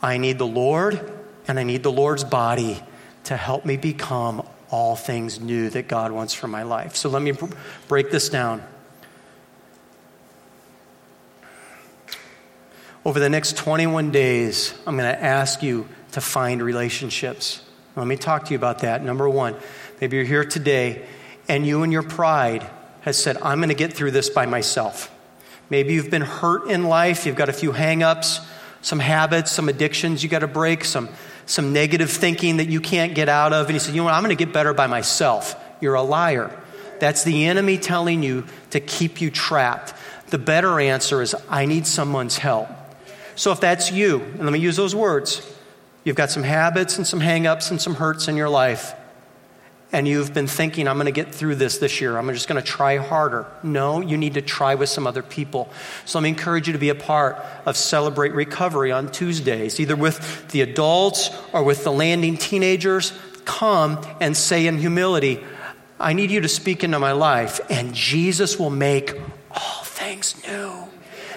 [0.00, 1.12] I need the Lord
[1.46, 2.82] and I need the Lord's body
[3.24, 6.96] to help me become all things new that God wants for my life.
[6.96, 7.32] So let me
[7.88, 8.62] break this down.
[13.04, 17.60] Over the next 21 days, I'm going to ask you to find relationships.
[17.96, 19.04] Let me talk to you about that.
[19.04, 19.56] Number one,
[20.00, 21.04] maybe you're here today
[21.46, 22.66] and you and your pride
[23.02, 25.14] has said, I'm going to get through this by myself.
[25.68, 28.42] Maybe you've been hurt in life, you've got a few hangups,
[28.80, 31.10] some habits, some addictions you got to break, some,
[31.44, 33.66] some negative thinking that you can't get out of.
[33.66, 35.62] And you said, you know what, I'm going to get better by myself.
[35.78, 36.58] You're a liar.
[37.00, 39.92] That's the enemy telling you to keep you trapped.
[40.28, 42.68] The better answer is, I need someone's help.
[43.36, 45.40] So if that's you, and let me use those words,
[46.04, 48.94] you've got some habits and some hangups and some hurts in your life,
[49.92, 52.16] and you've been thinking, I'm going to get through this this year.
[52.16, 53.46] I'm just going to try harder.
[53.62, 55.70] No, you need to try with some other people.
[56.04, 59.94] So let me encourage you to be a part of Celebrate Recovery on Tuesdays, either
[59.94, 63.12] with the adults or with the landing teenagers.
[63.44, 65.44] Come and say in humility,
[66.00, 69.14] I need you to speak into my life, and Jesus will make
[69.52, 70.83] all things new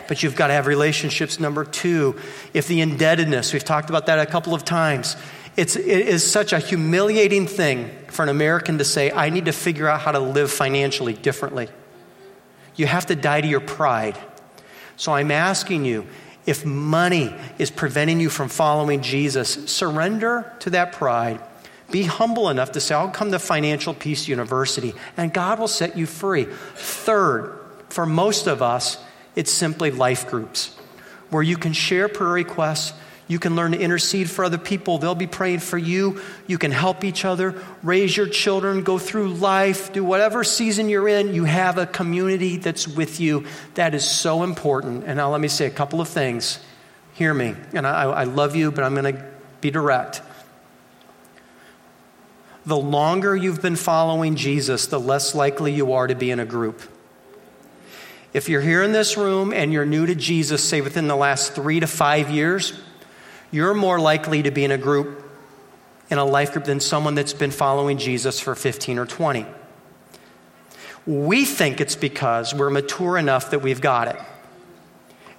[0.07, 1.39] but you've got to have relationships.
[1.39, 2.19] Number two,
[2.53, 5.15] if the indebtedness, we've talked about that a couple of times.
[5.55, 9.51] It's, it is such a humiliating thing for an American to say, I need to
[9.51, 11.67] figure out how to live financially differently.
[12.75, 14.17] You have to die to your pride.
[14.97, 16.05] So I'm asking you,
[16.45, 21.41] if money is preventing you from following Jesus, surrender to that pride.
[21.91, 25.97] Be humble enough to say, I'll come to Financial Peace University, and God will set
[25.97, 26.45] you free.
[26.45, 28.97] Third, for most of us,
[29.37, 30.75] it's simply life groups
[31.29, 32.91] where you can share prayer requests.
[33.27, 34.97] You can learn to intercede for other people.
[34.97, 36.21] They'll be praying for you.
[36.47, 41.07] You can help each other, raise your children, go through life, do whatever season you're
[41.07, 41.35] in.
[41.35, 43.45] You have a community that's with you.
[43.75, 45.03] That is so important.
[45.03, 46.59] And now let me say a couple of things.
[47.13, 47.53] Hear me.
[47.73, 49.25] And I, I love you, but I'm going to
[49.61, 50.23] be direct.
[52.65, 56.45] The longer you've been following Jesus, the less likely you are to be in a
[56.45, 56.81] group.
[58.37, 61.53] If you're here in this room and you're new to Jesus, say within the last
[61.53, 62.79] three to five years,
[63.49, 65.27] you're more likely to be in a group,
[66.11, 69.47] in a life group, than someone that's been following Jesus for 15 or 20.
[71.07, 74.21] We think it's because we're mature enough that we've got it.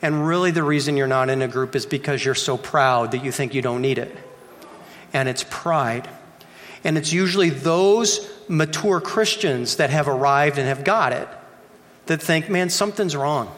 [0.03, 3.23] And really, the reason you're not in a group is because you're so proud that
[3.23, 4.13] you think you don't need it.
[5.13, 6.09] And it's pride.
[6.83, 11.29] And it's usually those mature Christians that have arrived and have got it
[12.09, 13.55] that think, man, something's wrong.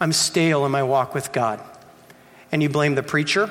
[0.00, 1.60] I'm stale in my walk with God.
[2.52, 3.50] And you blame the preacher,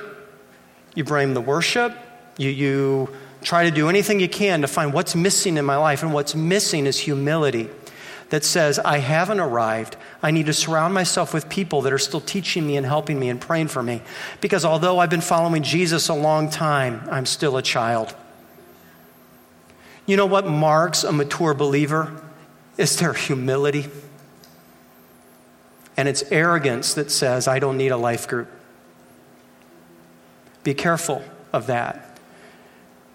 [0.96, 1.96] you blame the worship,
[2.38, 3.10] you, you
[3.42, 6.04] try to do anything you can to find what's missing in my life.
[6.04, 7.70] And what's missing is humility
[8.30, 9.96] that says, I haven't arrived.
[10.22, 13.30] I need to surround myself with people that are still teaching me and helping me
[13.30, 14.02] and praying for me.
[14.42, 18.16] Because although I've been following Jesus a long time, I'm still a child.
[20.06, 22.12] You know what marks a mature believer?
[22.78, 23.88] Is their humility.
[25.96, 28.50] And it's arrogance that says, I don't need a life group.
[30.64, 32.20] Be careful of that.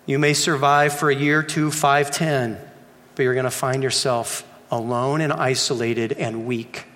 [0.04, 2.58] You may survive for a year, two, five, ten,
[3.14, 6.86] but you're going to find yourself alone and isolated and weak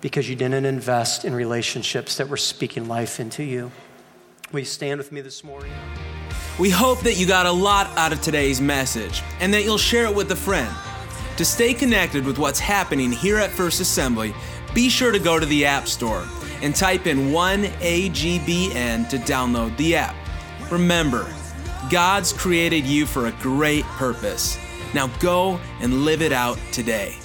[0.00, 3.70] because you didn't invest in relationships that were speaking life into you.
[4.50, 5.72] Will you stand with me this morning?
[6.58, 10.06] We hope that you got a lot out of today's message and that you'll share
[10.06, 10.74] it with a friend.
[11.36, 14.32] To stay connected with what's happening here at First Assembly,
[14.72, 16.24] be sure to go to the App Store
[16.62, 20.14] and type in 1AGBN to download the app.
[20.70, 21.26] Remember,
[21.90, 24.56] God's created you for a great purpose.
[24.94, 27.16] Now go and live it out today.